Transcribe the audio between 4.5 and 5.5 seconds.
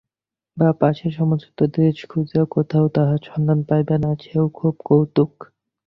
খুব কৌতুক।